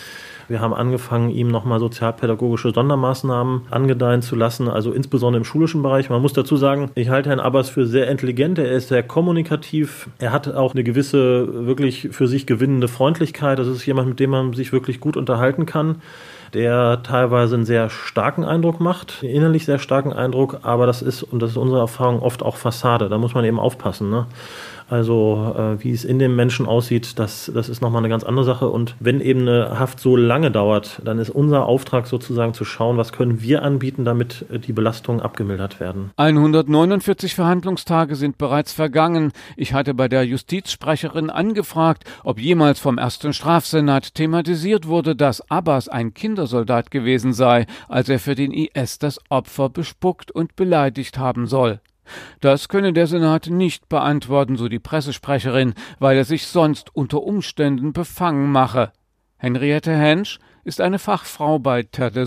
Wir 0.48 0.60
haben 0.60 0.74
angefangen, 0.74 1.30
ihm 1.30 1.48
nochmal 1.48 1.80
sozialpädagogische 1.80 2.72
Sondermaßnahmen 2.72 3.62
angedeihen 3.70 4.22
zu 4.22 4.36
lassen, 4.36 4.68
also 4.68 4.92
insbesondere 4.92 5.40
im 5.40 5.44
schulischen 5.44 5.82
Bereich. 5.82 6.10
Man 6.10 6.22
muss 6.22 6.32
dazu 6.32 6.56
sagen, 6.56 6.90
ich 6.94 7.08
halte 7.08 7.30
Herrn 7.30 7.40
Abbas 7.40 7.70
für 7.70 7.86
sehr 7.86 8.08
intelligent, 8.10 8.58
er 8.58 8.72
ist 8.72 8.88
sehr 8.88 9.02
kommunikativ, 9.02 10.08
er 10.18 10.32
hat 10.32 10.52
auch 10.52 10.74
eine 10.74 10.84
gewisse, 10.84 11.66
wirklich 11.66 12.08
für 12.12 12.28
sich 12.28 12.46
gewinnende 12.46 12.88
Freundlichkeit. 12.88 13.58
Das 13.58 13.68
ist 13.68 13.86
jemand, 13.86 14.08
mit 14.08 14.20
dem 14.20 14.30
man 14.30 14.52
sich 14.52 14.72
wirklich 14.72 15.00
gut 15.00 15.16
unterhalten 15.16 15.66
kann 15.66 15.96
der 16.54 17.02
teilweise 17.02 17.56
einen 17.56 17.64
sehr 17.64 17.90
starken 17.90 18.44
Eindruck 18.44 18.80
macht, 18.80 19.22
innerlich 19.22 19.64
sehr 19.64 19.78
starken 19.78 20.12
Eindruck, 20.12 20.60
aber 20.62 20.86
das 20.86 21.02
ist, 21.02 21.22
und 21.24 21.42
das 21.42 21.50
ist 21.50 21.56
unsere 21.56 21.80
Erfahrung, 21.80 22.20
oft 22.20 22.42
auch 22.42 22.56
Fassade. 22.56 23.08
Da 23.08 23.18
muss 23.18 23.34
man 23.34 23.44
eben 23.44 23.58
aufpassen. 23.58 24.08
Ne? 24.08 24.26
Also 24.88 25.54
äh, 25.56 25.82
wie 25.82 25.92
es 25.92 26.04
in 26.04 26.18
dem 26.18 26.36
Menschen 26.36 26.66
aussieht, 26.66 27.18
das, 27.18 27.50
das 27.54 27.68
ist 27.68 27.80
nochmal 27.80 28.00
eine 28.00 28.08
ganz 28.08 28.24
andere 28.24 28.44
Sache. 28.44 28.68
Und 28.68 28.96
wenn 29.00 29.20
eben 29.20 29.40
eine 29.40 29.78
Haft 29.78 30.00
so 30.00 30.16
lange 30.16 30.50
dauert, 30.50 31.00
dann 31.04 31.18
ist 31.18 31.30
unser 31.30 31.66
Auftrag 31.66 32.06
sozusagen 32.06 32.54
zu 32.54 32.64
schauen, 32.64 32.96
was 32.96 33.12
können 33.12 33.40
wir 33.42 33.62
anbieten, 33.62 34.04
damit 34.04 34.44
die 34.66 34.72
Belastungen 34.72 35.20
abgemildert 35.20 35.80
werden. 35.80 36.10
149 36.16 37.34
Verhandlungstage 37.34 38.16
sind 38.16 38.38
bereits 38.38 38.72
vergangen. 38.72 39.32
Ich 39.56 39.72
hatte 39.72 39.94
bei 39.94 40.08
der 40.08 40.24
Justizsprecherin 40.24 41.30
angefragt, 41.30 42.04
ob 42.22 42.38
jemals 42.38 42.78
vom 42.78 42.98
ersten 42.98 43.32
Strafsenat 43.32 44.14
thematisiert 44.14 44.86
wurde, 44.86 45.16
dass 45.16 45.50
Abbas 45.50 45.88
ein 45.88 46.14
Kindersoldat 46.14 46.90
gewesen 46.90 47.32
sei, 47.32 47.66
als 47.88 48.08
er 48.08 48.18
für 48.18 48.34
den 48.34 48.52
IS 48.52 48.98
das 48.98 49.18
Opfer 49.28 49.68
bespuckt 49.68 50.30
und 50.30 50.56
beleidigt 50.56 51.18
haben 51.18 51.46
soll. 51.46 51.80
Das 52.40 52.68
könne 52.68 52.92
der 52.92 53.06
Senat 53.06 53.48
nicht 53.48 53.88
beantworten, 53.88 54.56
so 54.56 54.68
die 54.68 54.78
Pressesprecherin, 54.78 55.74
weil 55.98 56.16
er 56.16 56.24
sich 56.24 56.46
sonst 56.46 56.94
unter 56.94 57.22
Umständen 57.22 57.92
befangen 57.92 58.50
mache. 58.50 58.92
Henriette 59.36 59.92
Hensch 59.92 60.38
ist 60.64 60.80
eine 60.80 60.98
Fachfrau 60.98 61.58
bei 61.58 61.82
Terre 61.82 62.26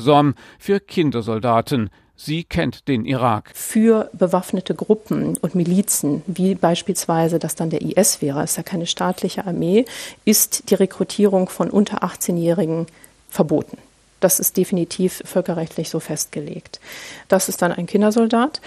für 0.60 0.80
Kindersoldaten. 0.80 1.90
Sie 2.16 2.44
kennt 2.44 2.88
den 2.88 3.06
Irak. 3.06 3.52
Für 3.54 4.10
bewaffnete 4.14 4.74
Gruppen 4.74 5.38
und 5.38 5.54
Milizen, 5.54 6.24
wie 6.26 6.56
beispielsweise 6.56 7.38
das 7.38 7.54
dann 7.54 7.70
der 7.70 7.84
IS 7.84 8.22
wäre, 8.24 8.44
ist 8.44 8.58
ja 8.58 8.64
keine 8.64 8.88
staatliche 8.88 9.46
Armee, 9.46 9.86
ist 10.26 10.72
die 10.72 10.76
Rekrutierung 10.76 11.48
von 11.48 11.70
unter 11.70 12.04
18-Jährigen 12.04 12.88
verboten. 13.30 13.78
Das 14.20 14.40
ist 14.40 14.58
definitiv 14.58 15.22
völkerrechtlich 15.26 15.90
so 15.90 16.00
festgelegt. 16.00 16.80
Das 17.28 17.50
ist 17.50 17.62
dann 17.62 17.72
ein 17.72 17.86
Kindersoldat. 17.86 18.62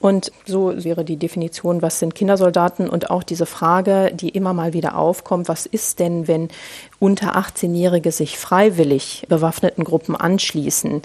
Und 0.00 0.32
so 0.46 0.72
wäre 0.84 1.04
die 1.04 1.16
Definition, 1.16 1.80
was 1.80 2.00
sind 2.00 2.14
Kindersoldaten 2.14 2.88
und 2.88 3.10
auch 3.10 3.22
diese 3.22 3.46
Frage, 3.46 4.10
die 4.12 4.30
immer 4.30 4.52
mal 4.52 4.72
wieder 4.72 4.96
aufkommt, 4.96 5.48
was 5.48 5.66
ist 5.66 6.00
denn, 6.00 6.26
wenn 6.26 6.48
unter 6.98 7.36
18-Jährige 7.36 8.10
sich 8.10 8.36
freiwillig 8.36 9.26
bewaffneten 9.28 9.84
Gruppen 9.84 10.16
anschließen? 10.16 11.02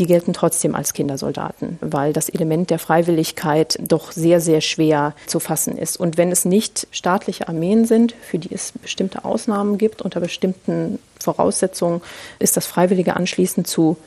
Die 0.00 0.06
gelten 0.06 0.32
trotzdem 0.32 0.74
als 0.74 0.94
Kindersoldaten, 0.94 1.78
weil 1.82 2.14
das 2.14 2.30
Element 2.30 2.70
der 2.70 2.78
Freiwilligkeit 2.78 3.78
doch 3.86 4.12
sehr, 4.12 4.40
sehr 4.40 4.62
schwer 4.62 5.14
zu 5.26 5.40
fassen 5.40 5.76
ist. 5.76 6.00
Und 6.00 6.16
wenn 6.16 6.32
es 6.32 6.46
nicht 6.46 6.88
staatliche 6.90 7.48
Armeen 7.48 7.84
sind, 7.84 8.14
für 8.22 8.38
die 8.38 8.52
es 8.52 8.72
bestimmte 8.72 9.26
Ausnahmen 9.26 9.76
gibt, 9.76 10.00
unter 10.00 10.20
bestimmten 10.20 10.98
Voraussetzungen, 11.20 12.00
ist 12.38 12.56
das 12.56 12.66
freiwillige 12.66 13.14
Anschließen 13.14 13.66
zu 13.66 13.98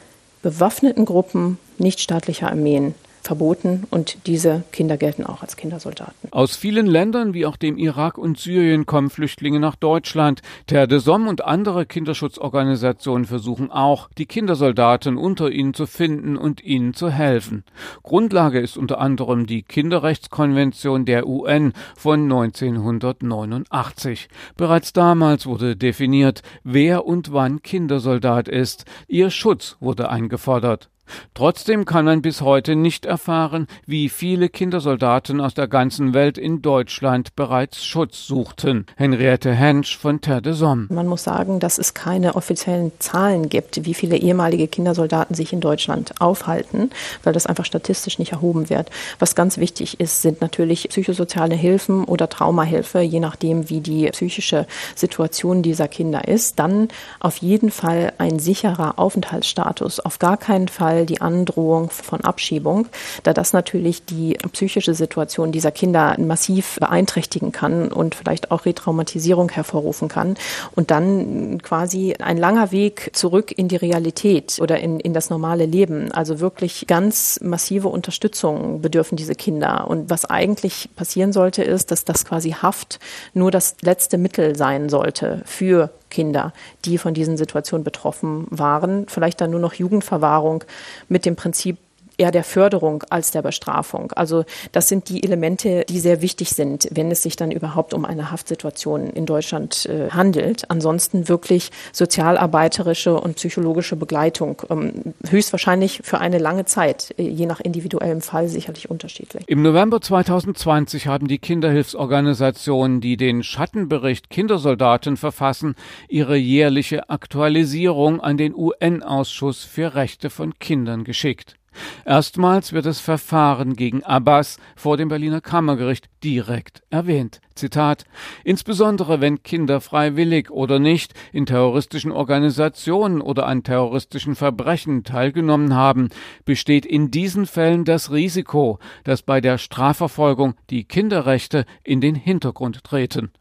bewaffneten 0.42 1.06
Gruppen 1.06 1.60
nichtstaatlicher 1.78 2.50
Armeen 2.50 2.96
verboten 3.24 3.86
und 3.90 4.28
diese 4.28 4.64
Kinder 4.72 4.98
gelten 4.98 5.26
auch 5.26 5.42
als 5.42 5.56
Kindersoldaten. 5.56 6.32
Aus 6.32 6.56
vielen 6.56 6.86
Ländern 6.86 7.34
wie 7.34 7.46
auch 7.46 7.58
dem 7.58 7.78
Irak 7.78 8.18
und 8.18 8.38
Syrien 8.38 8.86
kommen 8.86 9.10
Flüchtlinge 9.10 9.60
nach 9.60 9.76
Deutschland. 9.76 10.42
Terre 10.68 10.88
de 10.88 11.00
Somme 11.00 11.30
und 11.30 11.44
andere 11.44 11.86
Kinderschutzorganisationen 11.86 13.26
versuchen 13.26 13.72
auch, 13.72 14.10
die 14.18 14.26
Kindersoldaten 14.26 15.18
unter 15.18 15.52
ihnen 15.52 15.74
zu 15.74 15.86
finden 15.86 16.38
und 16.38 16.64
ihnen 16.64 16.94
zu 16.94 17.10
helfen. 17.10 17.64
Grundlage 18.04 18.60
ist 18.60 18.78
unter 18.78 19.00
anderem 19.00 19.46
die 19.46 19.64
Kinderrechtskonvention 19.64 21.06
der 21.06 21.28
UN 21.28 21.74
von 21.96 22.24
1989. 22.24 24.28
Bereits 24.58 24.94
damals 24.94 25.46
wurde 25.46 25.76
definiert, 25.76 26.42
wer 26.64 27.06
und 27.06 27.34
wann 27.34 27.62
Kindersoldat 27.62 28.48
ist. 28.48 28.86
Ihr 29.08 29.30
Schutz 29.30 29.78
wurde 29.80 30.10
eingefordert. 30.10 30.90
Trotzdem 31.34 31.86
kann 31.86 32.06
man 32.06 32.22
bis 32.22 32.42
heute 32.42 32.76
nicht 32.76 33.06
erfahren, 33.06 33.68
wie 33.86 34.10
viele 34.10 34.50
Kindersoldaten 34.50 35.42
aus 35.42 35.54
der 35.54 35.68
ganzen 35.68 36.14
Welt 36.14 36.38
in 36.38 36.62
Deutschland 36.62 37.36
bereits 37.36 37.84
Schutz 37.84 38.26
suchten. 38.26 38.86
Henriette 38.96 39.52
Hensch 39.52 39.98
von 39.98 40.22
Terre 40.22 40.42
de 40.42 40.54
Somme. 40.54 40.88
Man 40.90 41.08
muss 41.08 41.24
sagen, 41.24 41.60
dass 41.60 41.78
es 41.78 41.94
keine 41.94 42.36
offiziellen 42.36 42.92
Zahlen 43.00 43.50
gibt, 43.50 43.86
wie 43.86 43.94
viele 43.94 44.18
ehemalige 44.18 44.68
Kindersoldaten 44.68 45.36
sich 45.36 45.54
in 45.54 45.62
Deutschland 45.62 46.22
aufhalten, 46.22 46.92
weil 47.24 47.34
das 47.34 47.48
einfach 47.48 47.66
statistisch 47.66 48.20
nicht 48.20 48.32
erhoben 48.32 48.70
wird. 48.70 48.90
Was 49.20 49.36
ganz 49.36 49.58
wichtig 49.58 50.00
ist, 50.00 50.22
sind 50.22 50.42
natürlich 50.42 50.88
psychosoziale 50.90 51.56
Hilfen 51.56 52.04
oder 52.04 52.30
Traumahilfe, 52.30 53.02
je 53.02 53.20
nachdem, 53.20 53.70
wie 53.70 53.82
die 53.82 54.08
psychische 54.12 54.68
Situation 54.96 55.64
dieser 55.64 55.88
Kinder 55.88 56.28
ist. 56.28 56.60
Dann 56.60 56.90
auf 57.20 57.38
jeden 57.38 57.72
Fall 57.72 58.14
ein 58.18 58.40
sicherer 58.40 59.00
Aufenthaltsstatus, 59.00 60.00
auf 60.00 60.20
gar 60.20 60.38
keinen 60.38 60.68
Fall 60.68 60.93
Fall 60.94 61.06
die 61.06 61.22
Androhung 61.22 61.90
von 61.90 62.22
Abschiebung, 62.22 62.88
da 63.24 63.34
das 63.34 63.54
natürlich 63.54 64.06
die 64.06 64.38
psychische 64.52 64.94
Situation 64.94 65.52
dieser 65.52 65.72
Kinder 65.72 66.16
massiv 66.20 66.78
beeinträchtigen 66.80 67.52
kann 67.52 67.92
und 67.92 68.16
vielleicht 68.16 68.52
auch 68.52 68.66
Retraumatisierung 68.66 69.50
hervorrufen 69.50 70.08
kann 70.08 70.36
und 70.76 70.92
dann 70.92 71.62
quasi 71.62 72.16
ein 72.20 72.38
langer 72.38 72.72
Weg 72.72 73.12
zurück 73.14 73.52
in 73.52 73.68
die 73.68 73.76
Realität 73.76 74.60
oder 74.62 74.80
in, 74.80 75.00
in 75.00 75.14
das 75.14 75.30
normale 75.30 75.66
Leben. 75.66 76.12
Also 76.12 76.40
wirklich 76.40 76.86
ganz 76.88 77.40
massive 77.42 77.88
Unterstützung 77.88 78.82
bedürfen 78.82 79.16
diese 79.16 79.36
Kinder. 79.36 79.88
Und 79.88 80.10
was 80.10 80.26
eigentlich 80.26 80.90
passieren 80.96 81.34
sollte, 81.34 81.64
ist, 81.64 81.92
dass 81.92 82.06
das 82.06 82.26
quasi 82.26 82.52
Haft 82.52 83.00
nur 83.34 83.50
das 83.50 83.78
letzte 83.82 84.18
Mittel 84.18 84.56
sein 84.56 84.90
sollte 84.90 85.42
für 85.46 85.90
Kinder, 86.14 86.54
die 86.86 86.98
von 86.98 87.14
diesen 87.14 87.36
Situationen 87.36 87.84
betroffen 87.84 88.48
waren. 88.50 89.08
Vielleicht 89.10 89.42
dann 89.42 89.52
nur 89.52 89.60
noch 89.60 89.74
Jugendverwahrung 89.74 90.64
mit 91.10 91.26
dem 91.26 91.36
Prinzip, 91.36 91.78
eher 92.24 92.32
der 92.32 92.46
Förderung 92.46 93.04
als 93.10 93.32
der 93.32 93.42
Bestrafung. 93.42 94.14
Also 94.14 94.46
das 94.72 94.88
sind 94.88 95.10
die 95.10 95.24
Elemente, 95.24 95.84
die 95.90 96.00
sehr 96.00 96.22
wichtig 96.22 96.52
sind, 96.52 96.88
wenn 96.92 97.12
es 97.12 97.22
sich 97.22 97.36
dann 97.36 97.52
überhaupt 97.52 97.94
um 97.94 98.06
eine 98.06 98.32
Haftsituation 98.32 99.08
in 99.08 99.26
Deutschland 99.26 99.86
äh, 99.88 100.10
handelt. 100.10 100.72
Ansonsten 100.72 101.28
wirklich 101.28 101.70
sozialarbeiterische 101.92 103.20
und 103.20 103.36
psychologische 103.36 103.98
Begleitung, 103.98 104.62
ähm, 104.70 105.14
höchstwahrscheinlich 105.28 106.00
für 106.04 106.20
eine 106.20 106.38
lange 106.38 106.64
Zeit, 106.64 107.14
äh, 107.18 107.24
je 107.24 107.46
nach 107.46 107.60
individuellem 107.60 108.22
Fall 108.22 108.48
sicherlich 108.48 108.90
unterschiedlich. 108.90 109.44
Im 109.48 109.62
November 109.62 110.00
2020 110.00 111.08
haben 111.08 111.28
die 111.28 111.40
Kinderhilfsorganisationen, 111.40 113.02
die 113.02 113.18
den 113.18 113.44
Schattenbericht 113.44 114.30
Kindersoldaten 114.30 115.18
verfassen, 115.18 115.76
ihre 116.08 116.38
jährliche 116.38 117.10
Aktualisierung 117.10 118.22
an 118.22 118.38
den 118.38 118.56
UN-Ausschuss 118.56 119.66
für 119.66 119.96
Rechte 119.96 120.30
von 120.30 120.58
Kindern 120.60 121.04
geschickt. 121.04 121.58
Erstmals 122.06 122.74
wird 122.74 122.86
das 122.86 123.00
Verfahren 123.00 123.76
gegen 123.76 124.04
Abbas 124.04 124.58
vor 124.76 124.98
dem 124.98 125.10
Berliner 125.10 125.42
Kammergericht 125.42 126.10
direkt 126.24 126.84
erwähnt. 126.90 127.42
Zitat 127.56 128.06
Insbesondere 128.44 129.22
wenn 129.22 129.44
Kinder 129.44 129.82
freiwillig 129.82 130.50
oder 130.50 130.80
nicht 130.80 131.14
in 131.32 131.46
terroristischen 131.46 132.12
Organisationen 132.12 133.22
oder 133.22 133.48
an 133.48 133.64
terroristischen 133.64 134.36
Verbrechen 134.36 135.04
teilgenommen 135.04 135.76
haben, 135.76 136.10
besteht 136.46 136.86
in 136.86 137.12
diesen 137.12 137.46
Fällen 137.46 137.86
das 137.86 138.12
Risiko, 138.12 138.80
dass 139.04 139.22
bei 139.22 139.42
der 139.42 139.58
Strafverfolgung 139.58 140.56
die 140.70 140.86
Kinderrechte 140.86 141.66
in 141.84 142.02
den 142.02 142.16
Hintergrund 142.16 142.84
treten. 142.84 143.32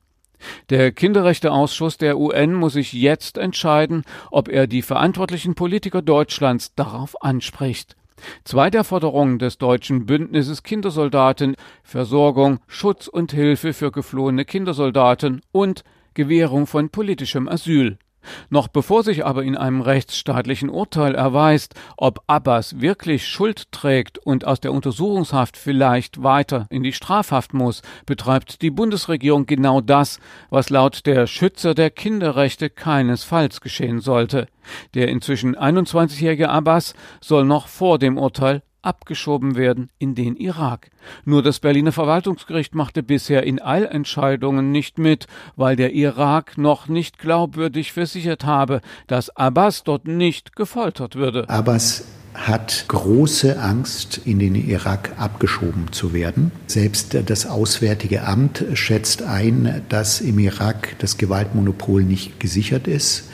Der 0.70 0.92
Kinderrechteausschuss 0.92 1.98
der 1.98 2.18
UN 2.18 2.54
muss 2.54 2.72
sich 2.74 2.92
jetzt 2.92 3.38
entscheiden, 3.38 4.02
ob 4.30 4.48
er 4.48 4.66
die 4.66 4.82
verantwortlichen 4.82 5.54
Politiker 5.54 6.02
Deutschlands 6.02 6.74
darauf 6.74 7.22
anspricht. 7.22 7.96
Zwei 8.44 8.70
der 8.70 8.84
Forderungen 8.84 9.38
des 9.38 9.58
deutschen 9.58 10.06
Bündnisses 10.06 10.62
Kindersoldaten 10.62 11.56
Versorgung, 11.82 12.60
Schutz 12.66 13.08
und 13.08 13.32
Hilfe 13.32 13.72
für 13.72 13.90
geflohene 13.90 14.44
Kindersoldaten 14.44 15.42
und 15.52 15.84
Gewährung 16.14 16.66
von 16.66 16.90
politischem 16.90 17.48
Asyl 17.48 17.98
noch 18.50 18.68
bevor 18.68 19.02
sich 19.02 19.24
aber 19.24 19.42
in 19.42 19.56
einem 19.56 19.80
rechtsstaatlichen 19.80 20.68
Urteil 20.68 21.14
erweist, 21.14 21.74
ob 21.96 22.22
Abbas 22.26 22.80
wirklich 22.80 23.26
Schuld 23.26 23.70
trägt 23.72 24.18
und 24.18 24.46
aus 24.46 24.60
der 24.60 24.72
Untersuchungshaft 24.72 25.56
vielleicht 25.56 26.22
weiter 26.22 26.66
in 26.70 26.82
die 26.82 26.92
Strafhaft 26.92 27.54
muss, 27.54 27.82
betreibt 28.06 28.62
die 28.62 28.70
Bundesregierung 28.70 29.46
genau 29.46 29.80
das, 29.80 30.18
was 30.50 30.70
laut 30.70 31.06
der 31.06 31.26
Schützer 31.26 31.74
der 31.74 31.90
Kinderrechte 31.90 32.70
keinesfalls 32.70 33.60
geschehen 33.60 34.00
sollte. 34.00 34.46
Der 34.94 35.08
inzwischen 35.08 35.56
21-jährige 35.56 36.48
Abbas 36.48 36.94
soll 37.20 37.44
noch 37.44 37.66
vor 37.66 37.98
dem 37.98 38.18
Urteil 38.18 38.62
abgeschoben 38.82 39.56
werden 39.56 39.90
in 39.98 40.14
den 40.14 40.36
Irak. 40.36 40.90
Nur 41.24 41.42
das 41.42 41.60
Berliner 41.60 41.92
Verwaltungsgericht 41.92 42.74
machte 42.74 43.02
bisher 43.02 43.44
in 43.44 43.60
Eilentscheidungen 43.60 44.70
nicht 44.70 44.98
mit, 44.98 45.26
weil 45.56 45.76
der 45.76 45.92
Irak 45.92 46.58
noch 46.58 46.88
nicht 46.88 47.18
glaubwürdig 47.18 47.92
versichert 47.92 48.44
habe, 48.44 48.80
dass 49.06 49.30
Abbas 49.30 49.84
dort 49.84 50.06
nicht 50.06 50.56
gefoltert 50.56 51.16
würde. 51.16 51.48
Abbas 51.48 52.04
hat 52.34 52.86
große 52.88 53.60
Angst, 53.60 54.20
in 54.24 54.38
den 54.38 54.54
Irak 54.54 55.12
abgeschoben 55.18 55.92
zu 55.92 56.12
werden. 56.12 56.50
Selbst 56.66 57.16
das 57.26 57.46
Auswärtige 57.46 58.24
Amt 58.24 58.64
schätzt 58.74 59.22
ein, 59.22 59.82
dass 59.88 60.20
im 60.20 60.38
Irak 60.38 60.96
das 60.98 61.18
Gewaltmonopol 61.18 62.02
nicht 62.02 62.40
gesichert 62.40 62.88
ist 62.88 63.24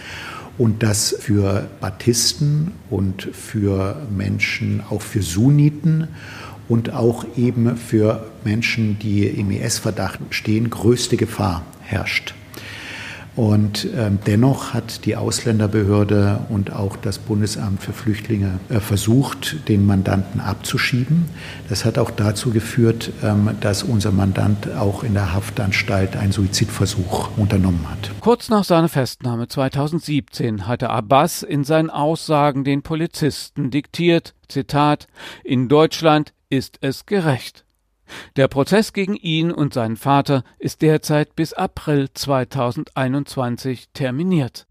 und 0.59 0.83
dass 0.83 1.15
für 1.19 1.69
Baptisten 1.81 2.73
und 2.91 3.29
für 3.33 3.97
Menschen, 4.15 4.83
auch 4.91 5.03
für 5.03 5.23
Sunniten 5.23 6.09
und 6.69 6.93
auch 6.93 7.25
eben 7.37 7.77
für 7.77 8.27
Menschen, 8.45 8.99
die 8.99 9.27
im 9.27 9.51
IS-Verdacht 9.51 10.21
stehen, 10.31 10.69
größte 10.69 11.17
Gefahr 11.17 11.65
herrscht. 11.81 12.35
Und 13.39 13.87
ähm, 13.97 14.19
dennoch 14.27 14.75
hat 14.75 15.05
die 15.05 15.15
Ausländerbehörde 15.15 16.41
und 16.49 16.73
auch 16.73 16.97
das 16.97 17.21
Bundesamt 17.21 17.81
für 17.81 17.93
Flüchtlinge 17.93 18.59
äh, 18.69 18.81
versucht, 18.81 19.69
den 19.69 19.87
Mandanten 19.87 20.41
abzuschieben. 20.41 21.27
Das 21.69 21.85
hat 21.85 21.99
auch 21.99 22.11
dazu 22.11 22.51
geführt, 22.51 23.13
ähm, 23.23 23.51
dass 23.61 23.85
unser 23.85 24.11
Mandant 24.11 24.75
auch 24.75 25.05
in 25.05 25.15
der 25.15 25.35
Haftanstalt 25.35 26.17
einen 26.17 26.33
Suizidversuch 26.33 27.31
unternommen 27.37 27.89
hat. 27.89 28.11
Kurz 28.19 28.49
nach 28.49 28.65
seiner 28.65 28.89
Festnahme 28.89 29.47
2017 29.47 30.67
hatte 30.67 30.91
Abbas 30.91 31.45
in 31.45 31.63
seinen 31.63 31.91
Aussagen 31.91 32.65
den 32.65 32.83
Polizisten 32.83 33.71
diktiert, 33.71 34.35
Zitat, 34.49 35.07
in 35.45 35.69
Deutschland 35.69 36.33
ist 36.51 36.79
es 36.81 37.07
gerecht. 37.07 37.68
Der 38.37 38.49
Prozess 38.49 38.93
gegen 38.93 39.17
ihn 39.17 39.51
und 39.51 39.75
seinen 39.75 39.97
Vater 39.97 40.45
ist 40.59 40.83
derzeit 40.83 41.37
bis 41.37 41.53
April 41.53 42.09
2021 42.13 43.89
terminiert. 43.93 44.67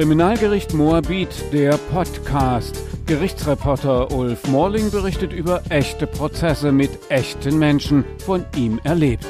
Kriminalgericht 0.00 0.72
Moabit, 0.72 1.52
der 1.52 1.76
Podcast. 1.92 2.74
Gerichtsreporter 3.04 4.10
Ulf 4.12 4.46
Morling 4.48 4.90
berichtet 4.90 5.32
über 5.32 5.62
echte 5.68 6.06
Prozesse 6.06 6.72
mit 6.72 6.90
echten 7.10 7.58
Menschen 7.58 8.04
von 8.24 8.46
ihm 8.56 8.80
erlebt. 8.82 9.26